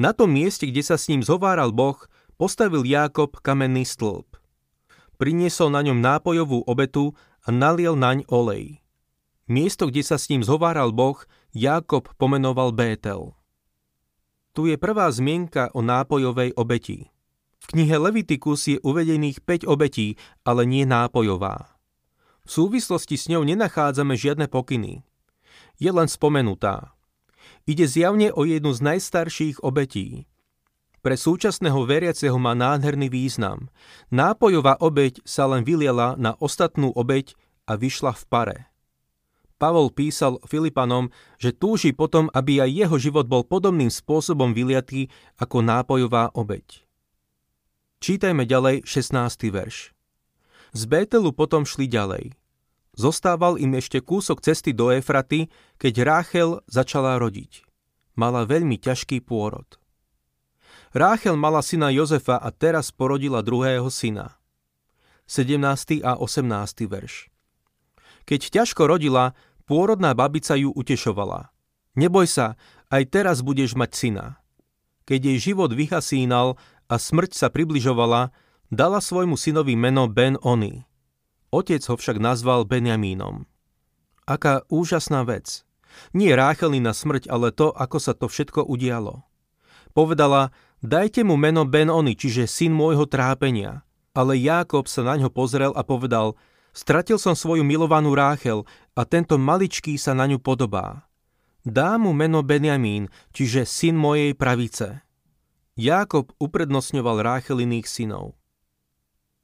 Na 0.01 0.17
tom 0.17 0.33
mieste, 0.33 0.65
kde 0.65 0.81
sa 0.81 0.97
s 0.97 1.13
ním 1.13 1.21
zhováral 1.21 1.69
Boh, 1.69 2.09
postavil 2.41 2.81
Jákob 2.81 3.37
kamenný 3.37 3.85
stĺp. 3.85 4.42
Priniesol 5.23 5.71
na 5.71 5.79
ňom 5.79 6.03
nápojovú 6.03 6.67
obetu 6.67 7.15
a 7.47 7.55
naliel 7.55 7.95
naň 7.95 8.27
olej. 8.27 8.83
Miesto, 9.47 9.87
kde 9.87 10.03
sa 10.03 10.19
s 10.19 10.27
ním 10.27 10.43
zhováral 10.43 10.91
Boh, 10.91 11.15
Jákob 11.55 12.11
pomenoval 12.19 12.75
Bétel. 12.75 13.31
Tu 14.51 14.67
je 14.67 14.75
prvá 14.75 15.07
zmienka 15.07 15.71
o 15.71 15.79
nápojovej 15.79 16.51
obeti. 16.59 17.07
V 17.63 17.65
knihe 17.71 17.95
Levitikus 17.95 18.67
je 18.67 18.83
uvedených 18.83 19.39
5 19.39 19.63
obetí, 19.63 20.19
ale 20.43 20.67
nie 20.67 20.83
nápojová. 20.83 21.71
V 22.43 22.49
súvislosti 22.51 23.15
s 23.15 23.31
ňou 23.31 23.47
nenachádzame 23.47 24.19
žiadne 24.19 24.51
pokyny 24.51 25.07
je 25.79 25.91
len 25.91 26.07
spomenutá. 26.07 26.93
Ide 27.67 27.87
zjavne 27.87 28.31
o 28.35 28.43
jednu 28.43 28.75
z 28.75 28.79
najstarších 28.83 29.63
obetí. 29.63 30.27
Pre 31.03 31.19
súčasného 31.19 31.83
veriaceho 31.83 32.39
má 32.39 32.55
nádherný 32.55 33.11
význam. 33.11 33.67
Nápojová 34.07 34.79
obeť 34.79 35.19
sa 35.27 35.43
len 35.51 35.67
vyliela 35.67 36.15
na 36.15 36.39
ostatnú 36.39 36.95
obeť 36.95 37.35
a 37.67 37.75
vyšla 37.75 38.15
v 38.15 38.23
pare. 38.31 38.57
Pavol 39.59 39.91
písal 39.91 40.39
Filipanom, 40.47 41.11
že 41.35 41.51
túži 41.51 41.91
potom, 41.91 42.31
aby 42.31 42.63
aj 42.63 42.71
jeho 42.71 42.95
život 42.95 43.27
bol 43.27 43.43
podobným 43.43 43.91
spôsobom 43.91 44.55
vyliatý 44.55 45.11
ako 45.43 45.59
nápojová 45.59 46.31
obeť. 46.39 46.87
Čítajme 47.99 48.47
ďalej 48.47 48.87
16. 48.87 49.51
verš. 49.51 49.91
Z 50.71 50.81
Bételu 50.87 51.35
potom 51.35 51.67
šli 51.67 51.91
ďalej. 51.91 52.31
Zostával 52.95 53.59
im 53.59 53.75
ešte 53.75 53.99
kúsok 53.99 54.39
cesty 54.39 54.71
do 54.71 54.87
Efraty, 54.87 55.51
keď 55.75 55.93
Ráchel 56.07 56.63
začala 56.71 57.19
rodiť. 57.19 57.67
Mala 58.15 58.47
veľmi 58.47 58.79
ťažký 58.79 59.19
pôrod. 59.19 59.82
Ráchel 60.93 61.33
mala 61.33 61.65
syna 61.65 61.89
Jozefa 61.89 62.37
a 62.37 62.53
teraz 62.53 62.93
porodila 62.93 63.41
druhého 63.41 63.89
syna. 63.89 64.37
17. 65.25 66.05
a 66.05 66.21
18. 66.21 66.45
verš 66.85 67.33
Keď 68.29 68.41
ťažko 68.53 68.85
rodila, 68.85 69.33
Pôrodná 69.65 70.13
babica 70.13 70.53
ju 70.53 70.69
utešovala. 70.69 71.49
Neboj 71.97 72.29
sa, 72.29 72.61
aj 72.93 73.09
teraz 73.09 73.41
budeš 73.41 73.73
mať 73.73 73.89
syna. 73.89 74.25
Keď 75.09 75.33
jej 75.33 75.39
život 75.49 75.73
vyhasínal 75.73 76.61
a 76.85 76.95
smrť 77.01 77.41
sa 77.41 77.49
približovala, 77.49 78.29
dala 78.69 79.01
svojmu 79.01 79.33
synovi 79.33 79.73
meno 79.73 80.05
Ben 80.05 80.37
Oni. 80.45 80.85
Otec 81.49 81.81
ho 81.89 81.97
však 81.97 82.21
nazval 82.21 82.69
Benjamínom. 82.69 83.49
Aká 84.29 84.61
úžasná 84.69 85.25
vec. 85.25 85.65
Nie 86.13 86.37
Ráchelina 86.37 86.93
smrť, 86.93 87.33
ale 87.33 87.49
to, 87.49 87.73
ako 87.73 87.97
sa 87.97 88.13
to 88.13 88.29
všetko 88.29 88.61
udialo. 88.61 89.25
Povedala, 89.97 90.53
dajte 90.83 91.23
mu 91.23 91.39
meno 91.39 91.63
Ben 91.63 91.87
Oni, 91.87 92.13
čiže 92.13 92.45
syn 92.45 92.75
môjho 92.75 93.07
trápenia. 93.07 93.87
Ale 94.13 94.37
Jákob 94.37 94.85
sa 94.85 95.01
na 95.01 95.17
ňo 95.17 95.33
pozrel 95.33 95.73
a 95.73 95.81
povedal, 95.81 96.37
Stratil 96.73 97.21
som 97.21 97.37
svoju 97.37 97.61
milovanú 97.61 98.17
Ráchel 98.17 98.65
a 98.97 99.05
tento 99.05 99.37
maličký 99.37 99.93
sa 99.97 100.17
na 100.17 100.25
ňu 100.25 100.41
podobá. 100.41 101.05
Dá 101.61 101.95
mu 102.01 102.11
meno 102.17 102.41
Benjamín, 102.41 103.13
čiže 103.29 103.63
syn 103.63 103.95
mojej 103.95 104.33
pravice. 104.33 105.05
Jákob 105.77 106.33
uprednostňoval 106.41 107.21
Rácheliných 107.21 107.85
synov. 107.85 108.35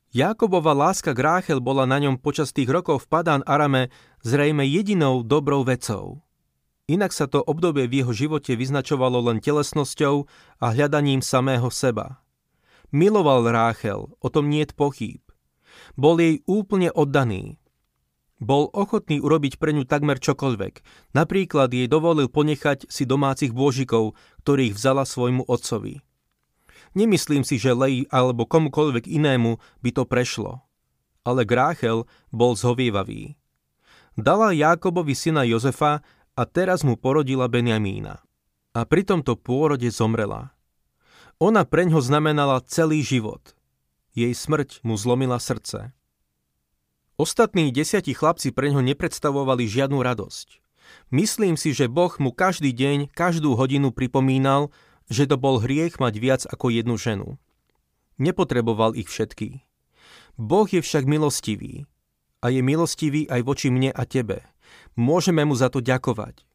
Jákobova 0.09 0.73
láska 0.73 1.13
k 1.13 1.21
Ráchel 1.21 1.61
bola 1.61 1.85
na 1.85 2.01
ňom 2.01 2.17
počas 2.17 2.49
tých 2.49 2.65
rokov 2.65 3.05
v 3.05 3.09
Padán 3.13 3.41
Arame 3.45 3.93
zrejme 4.25 4.65
jedinou 4.65 5.21
dobrou 5.21 5.61
vecou. 5.61 6.25
Inak 6.89 7.13
sa 7.13 7.29
to 7.29 7.45
obdobie 7.45 7.85
v 7.85 8.01
jeho 8.01 8.09
živote 8.17 8.57
vyznačovalo 8.57 9.21
len 9.29 9.37
telesnosťou 9.37 10.25
a 10.57 10.65
hľadaním 10.73 11.21
samého 11.21 11.69
seba. 11.69 12.25
Miloval 12.89 13.45
Ráchel, 13.45 14.09
o 14.17 14.27
tom 14.33 14.49
niet 14.49 14.73
pochýb. 14.73 15.21
Bol 15.93 16.17
jej 16.17 16.41
úplne 16.49 16.89
oddaný. 16.89 17.61
Bol 18.41 18.73
ochotný 18.73 19.21
urobiť 19.21 19.61
pre 19.61 19.69
ňu 19.69 19.85
takmer 19.85 20.17
čokoľvek. 20.17 20.81
Napríklad 21.13 21.69
jej 21.69 21.85
dovolil 21.85 22.25
ponechať 22.25 22.89
si 22.89 23.05
domácich 23.05 23.53
bôžikov, 23.53 24.17
ktorých 24.41 24.73
vzala 24.73 25.05
svojmu 25.05 25.45
otcovi. 25.45 26.01
Nemyslím 26.97 27.45
si, 27.45 27.61
že 27.61 27.77
Lej 27.77 28.09
alebo 28.09 28.49
komukoľvek 28.49 29.05
inému 29.05 29.61
by 29.85 29.89
to 29.93 30.09
prešlo. 30.09 30.65
Ale 31.21 31.45
Gráchel 31.45 32.09
bol 32.33 32.57
zhovievavý. 32.57 33.37
Dala 34.17 34.51
Jákobovi 34.51 35.13
syna 35.13 35.45
Jozefa 35.45 36.01
a 36.39 36.47
teraz 36.47 36.87
mu 36.87 36.95
porodila 36.95 37.51
Benjamína. 37.51 38.23
A 38.71 38.87
pri 38.87 39.03
tomto 39.03 39.35
pôrode 39.35 39.91
zomrela. 39.91 40.55
Ona 41.43 41.67
preňho 41.67 41.99
znamenala 41.99 42.63
celý 42.63 43.03
život– 43.03 43.43
jej 44.19 44.33
smrť 44.33 44.81
mu 44.83 44.97
zlomila 44.97 45.37
srdce. 45.37 45.95
Ostatní 47.19 47.71
desiatí 47.71 48.11
chlapci 48.11 48.51
pre 48.51 48.67
ňo 48.71 48.83
nepredstavovali 48.83 49.63
žiadnu 49.67 49.99
radosť. 50.03 50.59
Myslím 51.13 51.55
si, 51.55 51.71
že 51.71 51.91
Boh 51.91 52.11
mu 52.17 52.35
každý 52.35 52.73
deň, 52.73 53.13
každú 53.15 53.53
hodinu 53.53 53.93
pripomínal, 53.93 54.73
že 55.07 55.29
to 55.29 55.37
bol 55.37 55.61
hriech 55.61 56.01
mať 56.01 56.13
viac 56.17 56.41
ako 56.49 56.73
jednu 56.73 56.99
ženu. 56.99 57.37
Nepotreboval 58.17 58.97
ich 58.97 59.07
všetky. 59.07 59.61
Boh 60.39 60.65
je 60.65 60.83
však 60.83 61.05
milostivý. 61.05 61.85
A 62.39 62.51
je 62.51 62.63
milostivý 62.63 63.27
aj 63.27 63.43
voči 63.43 63.67
mne 63.67 63.91
a 63.91 64.03
tebe. 64.07 64.47
Môžeme 64.97 65.45
mu 65.45 65.57
za 65.57 65.69
to 65.69 65.81
ďakovať. 65.83 66.45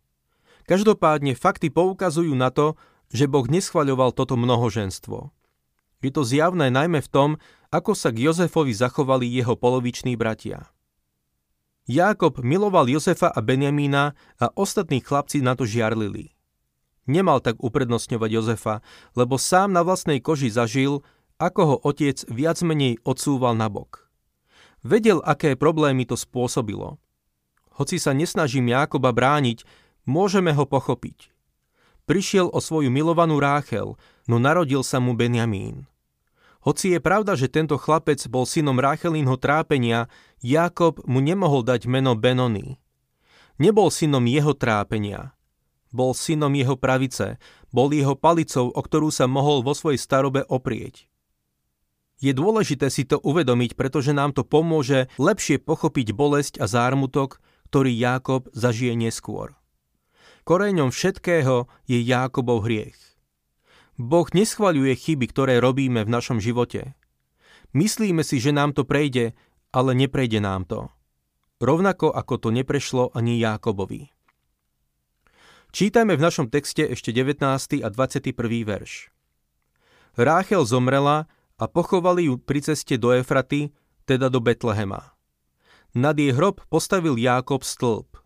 Každopádne 0.65 1.37
fakty 1.37 1.69
poukazujú 1.69 2.33
na 2.33 2.49
to, 2.49 2.79
že 3.13 3.29
Boh 3.29 3.45
neschvaľoval 3.45 4.17
toto 4.17 4.35
mnohoženstvo. 4.35 5.31
Je 6.05 6.13
to 6.13 6.21
zjavné 6.21 6.69
najmä 6.69 7.01
v 7.01 7.09
tom, 7.09 7.31
ako 7.73 7.97
sa 7.97 8.13
k 8.13 8.29
Jozefovi 8.29 8.77
zachovali 8.77 9.25
jeho 9.25 9.57
poloviční 9.57 10.21
bratia. 10.21 10.69
Jákob 11.85 12.41
miloval 12.41 12.89
Jozefa 12.89 13.29
a 13.29 13.41
Benjamína 13.45 14.17
a 14.41 14.47
ostatní 14.57 15.05
chlapci 15.05 15.45
na 15.45 15.53
to 15.53 15.69
žiarlili. 15.69 16.33
Nemal 17.05 17.45
tak 17.45 17.61
uprednostňovať 17.61 18.31
Jozefa, 18.33 18.81
lebo 19.13 19.37
sám 19.37 19.77
na 19.77 19.85
vlastnej 19.85 20.25
koži 20.25 20.49
zažil, 20.49 21.05
ako 21.37 21.61
ho 21.65 21.77
otec 21.85 22.25
viac 22.33 22.57
menej 22.65 22.97
odsúval 23.05 23.53
na 23.53 23.69
bok. 23.69 24.09
Vedel, 24.81 25.21
aké 25.25 25.57
problémy 25.57 26.09
to 26.09 26.17
spôsobilo. 26.17 26.97
Hoci 27.75 27.99
sa 27.99 28.15
nesnažím 28.15 28.71
Jákoba 28.71 29.11
brániť, 29.11 29.67
môžeme 30.07 30.55
ho 30.55 30.63
pochopiť. 30.63 31.35
Prišiel 32.05 32.53
o 32.53 32.61
svoju 32.61 32.93
milovanú 32.93 33.41
Ráchel, 33.41 33.97
no 34.29 34.37
narodil 34.37 34.85
sa 34.85 35.01
mu 35.01 35.17
Benjamín. 35.17 35.89
Hoci 36.65 36.97
je 36.97 37.01
pravda, 37.01 37.37
že 37.37 37.53
tento 37.53 37.77
chlapec 37.77 38.25
bol 38.29 38.49
synom 38.49 38.81
Ráchelínho 38.81 39.37
trápenia, 39.37 40.09
Jakob 40.41 41.01
mu 41.05 41.21
nemohol 41.21 41.61
dať 41.61 41.85
meno 41.89 42.17
Benony. 42.17 42.81
Nebol 43.61 43.93
synom 43.93 44.25
jeho 44.25 44.57
trápenia. 44.57 45.37
Bol 45.95 46.17
synom 46.17 46.51
jeho 46.57 46.75
pravice, 46.75 47.39
bol 47.71 47.93
jeho 47.93 48.17
palicou, 48.17 48.73
o 48.73 48.81
ktorú 48.81 49.13
sa 49.13 49.29
mohol 49.29 49.63
vo 49.63 49.77
svojej 49.77 50.01
starobe 50.01 50.43
oprieť. 50.49 51.07
Je 52.19 52.33
dôležité 52.33 52.89
si 52.89 53.05
to 53.05 53.21
uvedomiť, 53.21 53.77
pretože 53.77 54.17
nám 54.17 54.33
to 54.33 54.43
pomôže 54.43 55.13
lepšie 55.21 55.61
pochopiť 55.61 56.17
bolesť 56.17 56.59
a 56.63 56.67
zármutok, 56.67 57.39
ktorý 57.71 57.93
Jákob 57.95 58.49
zažije 58.53 58.97
neskôr. 58.99 59.55
Koreňom 60.45 60.93
všetkého 60.93 61.71
je 61.89 61.99
Jákobov 62.05 62.69
hriech. 62.69 62.99
Boh 63.97 64.27
neschvaľuje 64.29 64.93
chyby, 64.93 65.31
ktoré 65.31 65.63
robíme 65.63 66.03
v 66.03 66.13
našom 66.13 66.43
živote. 66.43 66.99
Myslíme 67.73 68.27
si, 68.27 68.43
že 68.43 68.51
nám 68.51 68.75
to 68.75 68.83
prejde, 68.83 69.33
ale 69.71 69.95
neprejde 69.95 70.43
nám 70.43 70.67
to. 70.67 70.91
Rovnako 71.63 72.11
ako 72.11 72.35
to 72.39 72.49
neprešlo 72.51 73.15
ani 73.15 73.39
Jákobovi. 73.39 74.11
Čítajme 75.75 76.15
v 76.15 76.23
našom 76.23 76.47
texte 76.51 76.87
ešte 76.87 77.11
19. 77.11 77.43
a 77.83 77.89
21. 77.91 78.35
verš. 78.63 79.11
Ráchel 80.15 80.63
zomrela 80.63 81.27
a 81.59 81.65
pochovali 81.67 82.31
ju 82.31 82.39
pri 82.39 82.63
ceste 82.63 82.95
do 82.95 83.11
Efraty, 83.11 83.75
teda 84.07 84.31
do 84.31 84.39
Betlehema. 84.39 85.14
Nad 85.95 86.19
jej 86.19 86.35
hrob 86.35 86.59
postavil 86.67 87.15
Jákob 87.15 87.63
stĺp. 87.63 88.19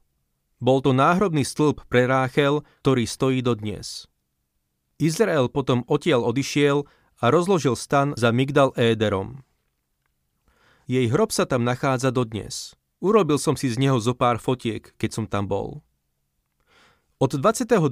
Bol 0.57 0.81
to 0.81 0.97
náhrobný 0.97 1.45
stĺp 1.45 1.85
pre 1.93 2.09
Ráchel, 2.09 2.65
ktorý 2.81 3.05
stojí 3.05 3.45
dodnes. 3.45 4.09
Izrael 4.97 5.53
potom 5.53 5.85
odtiaľ 5.85 6.25
odišiel 6.33 6.89
a 7.21 7.25
rozložil 7.29 7.77
stan 7.77 8.17
za 8.17 8.33
Migdal 8.33 8.73
Éderom. 8.73 9.45
Jej 10.89 11.13
hrob 11.13 11.29
sa 11.29 11.45
tam 11.45 11.63
nachádza 11.63 12.09
dodnes. 12.09 12.73
Urobil 13.05 13.37
som 13.37 13.53
si 13.55 13.69
z 13.69 13.77
neho 13.77 14.01
zo 14.01 14.17
pár 14.17 14.41
fotiek, 14.41 14.97
keď 14.97 15.11
som 15.13 15.25
tam 15.29 15.45
bol. 15.47 15.85
Od 17.21 17.31
22. 17.37 17.85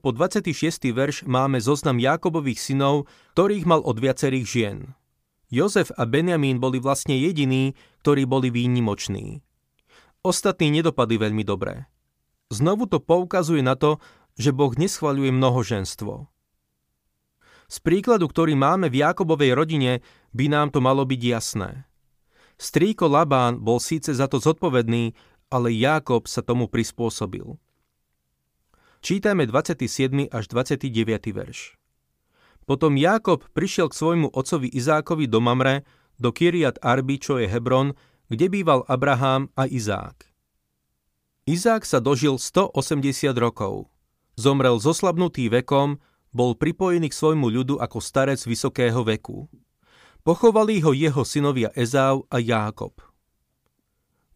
po 0.00 0.10
26. 0.10 0.90
verš 0.90 1.22
máme 1.22 1.62
zoznam 1.62 2.02
Jákobových 2.02 2.58
synov, 2.58 3.06
ktorých 3.38 3.64
mal 3.68 3.80
od 3.86 3.94
viacerých 4.02 4.46
žien. 4.48 4.78
Jozef 5.50 5.90
a 5.98 6.06
Benjamín 6.06 6.62
boli 6.62 6.78
vlastne 6.78 7.18
jediní, 7.18 7.74
ktorí 8.06 8.22
boli 8.24 8.54
výnimoční. 8.54 9.42
Ostatní 10.22 10.70
nedopadli 10.70 11.18
veľmi 11.18 11.42
dobre. 11.42 11.90
Znovu 12.54 12.86
to 12.86 13.02
poukazuje 13.02 13.62
na 13.62 13.74
to, 13.74 13.98
že 14.38 14.54
Boh 14.54 14.70
neschvaľuje 14.74 15.30
mnohoženstvo. 15.34 16.30
Z 17.70 17.76
príkladu, 17.86 18.26
ktorý 18.26 18.58
máme 18.58 18.90
v 18.90 19.02
Jakobovej 19.02 19.54
rodine, 19.54 20.02
by 20.34 20.50
nám 20.50 20.74
to 20.74 20.82
malo 20.82 21.06
byť 21.06 21.20
jasné. 21.22 21.86
Strýko 22.58 23.06
Labán 23.08 23.62
bol 23.62 23.78
síce 23.78 24.10
za 24.12 24.26
to 24.26 24.42
zodpovedný, 24.42 25.14
ale 25.50 25.74
Jákob 25.74 26.28
sa 26.28 26.42
tomu 26.42 26.70
prispôsobil. 26.70 27.58
Čítajme 29.00 29.48
27. 29.48 30.28
až 30.28 30.44
29. 30.52 31.32
verš. 31.32 31.79
Potom 32.68 32.96
Jákob 32.96 33.44
prišiel 33.52 33.88
k 33.90 33.98
svojmu 33.98 34.28
otcovi 34.32 34.70
Izákovi 34.70 35.26
do 35.26 35.40
Mamre, 35.42 35.82
do 36.20 36.30
Kiriat 36.30 36.76
Arby, 36.84 37.16
čo 37.16 37.40
je 37.40 37.48
Hebron, 37.48 37.96
kde 38.30 38.46
býval 38.46 38.86
Abraham 38.86 39.50
a 39.58 39.66
Izák. 39.66 40.30
Izák 41.48 41.82
sa 41.82 41.98
dožil 41.98 42.38
180 42.38 43.34
rokov. 43.34 43.90
Zomrel 44.38 44.78
zoslabnutý 44.78 45.50
vekom, 45.50 45.98
bol 46.30 46.54
pripojený 46.54 47.10
k 47.10 47.18
svojmu 47.18 47.50
ľudu 47.50 47.82
ako 47.82 47.98
starec 47.98 48.38
vysokého 48.46 49.02
veku. 49.02 49.50
Pochovali 50.22 50.78
ho 50.84 50.94
jeho 50.94 51.26
synovia 51.26 51.74
Ezau 51.74 52.28
a 52.30 52.38
Jákob. 52.38 53.02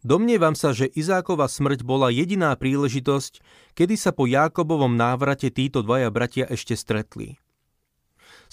Domnievam 0.05 0.53
sa, 0.53 0.69
že 0.75 0.85
Izákova 0.91 1.49
smrť 1.49 1.81
bola 1.81 2.13
jediná 2.13 2.53
príležitosť, 2.53 3.41
kedy 3.73 3.95
sa 3.97 4.13
po 4.13 4.29
Jákobovom 4.29 4.93
návrate 4.93 5.49
títo 5.49 5.81
dvaja 5.81 6.13
bratia 6.13 6.45
ešte 6.45 6.77
stretli. 6.77 7.41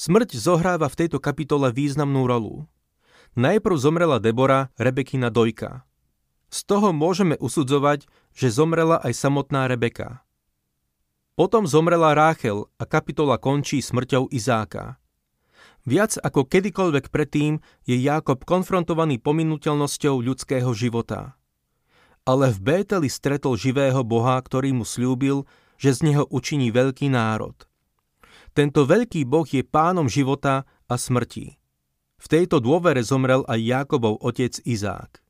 Smrť 0.03 0.35
zohráva 0.35 0.91
v 0.91 0.99
tejto 0.99 1.23
kapitole 1.23 1.71
významnú 1.71 2.27
rolu. 2.27 2.67
Najprv 3.38 3.77
zomrela 3.79 4.19
Debora, 4.19 4.75
Rebekina 4.75 5.31
dojka. 5.31 5.87
Z 6.51 6.67
toho 6.67 6.91
môžeme 6.91 7.38
usudzovať, 7.38 8.11
že 8.35 8.51
zomrela 8.51 8.99
aj 8.99 9.15
samotná 9.15 9.71
Rebeka. 9.71 10.27
Potom 11.38 11.71
zomrela 11.71 12.19
Ráchel 12.19 12.67
a 12.77 12.85
kapitola 12.85 13.38
končí 13.38 13.79
smrťou 13.79 14.27
Izáka. 14.35 14.99
Viac 15.87 16.19
ako 16.19 16.51
kedykoľvek 16.51 17.07
predtým 17.07 17.62
je 17.87 17.95
Jákob 17.95 18.43
konfrontovaný 18.43 19.23
pominuteľnosťou 19.23 20.19
ľudského 20.19 20.75
života. 20.75 21.38
ale 22.23 22.55
v 22.55 22.59
Bételi 22.59 23.11
stretol 23.11 23.59
živého 23.59 24.03
Boha, 24.07 24.38
ktorý 24.38 24.75
mu 24.75 24.87
slúbil, 24.87 25.47
že 25.79 25.95
z 25.95 26.11
neho 26.11 26.25
učiní 26.31 26.71
veľký 26.71 27.11
národ. 27.11 27.55
Tento 28.53 28.85
veľký 28.85 29.25
Boh 29.25 29.49
je 29.49 29.65
pánom 29.65 30.05
života 30.12 30.69
a 30.85 30.95
smrti. 31.01 31.57
V 32.21 32.27
tejto 32.29 32.61
dôvere 32.61 33.01
zomrel 33.01 33.49
aj 33.49 33.59
Jákobov 33.59 34.21
otec 34.21 34.61
Izák. 34.69 35.25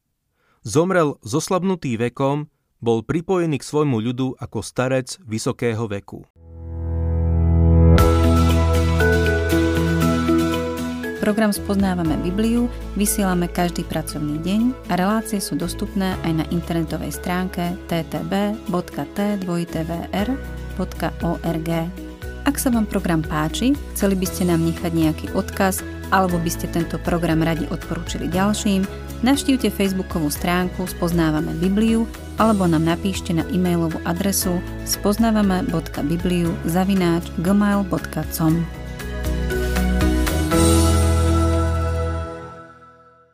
Zomrel 0.67 1.17
zoslabnutý 1.23 1.95
vekom, 2.03 2.51
bol 2.83 3.07
pripojený 3.07 3.63
k 3.63 3.69
svojmu 3.71 4.03
ľudu 4.03 4.35
ako 4.43 4.59
starec 4.59 5.23
vysokého 5.23 5.87
veku. 5.87 6.27
Program 11.23 11.55
Spoznávame 11.55 12.19
Bibliu 12.19 12.67
vysielame 12.99 13.47
každý 13.47 13.87
pracovný 13.87 14.43
deň 14.43 14.91
a 14.91 14.99
relácie 14.99 15.39
sú 15.39 15.55
dostupné 15.55 16.19
aj 16.27 16.43
na 16.43 16.45
internetovej 16.51 17.15
stránke 17.15 17.79
ttb.tvr.org. 17.87 18.83
Ak 22.43 22.59
sa 22.59 22.75
vám 22.75 22.91
program 22.91 23.23
páči, 23.23 23.79
chceli 23.95 24.19
by 24.19 24.27
ste 24.27 24.51
nám 24.51 24.67
nechať 24.67 24.91
nejaký 24.91 25.27
odkaz 25.33 25.87
alebo 26.11 26.37
by 26.43 26.51
ste 26.51 26.69
tento 26.69 26.99
program 27.01 27.41
radi 27.41 27.65
odporúčili 27.71 28.29
ďalším, 28.29 28.85
navštívte 29.23 29.71
facebookovú 29.71 30.29
stránku 30.29 30.85
Spoznávame 30.85 31.55
Bibliu 31.57 32.05
alebo 32.37 32.67
nám 32.67 32.85
napíšte 32.85 33.31
na 33.31 33.47
e-mailovú 33.49 34.03
adresu 34.03 34.59
spoznávame.bibliu 34.85 36.51
zavináč 36.67 37.31
gmail.com. 37.41 38.82